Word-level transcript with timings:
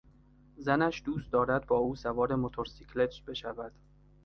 زنش 0.57 1.01
دوست 1.05 1.31
دارد 1.31 1.65
با 1.65 1.77
او 1.77 1.95
سوار 1.95 2.35
موتورسیکلت 2.35 3.21
بشود. 3.27 3.71